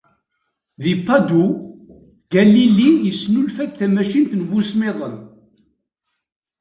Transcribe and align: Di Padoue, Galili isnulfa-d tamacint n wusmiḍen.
Di 0.81 0.93
Padoue, 1.05 1.57
Galili 2.33 2.89
isnulfa-d 3.09 3.71
tamacint 3.77 4.31
n 4.35 4.47
wusmiḍen. 4.49 5.15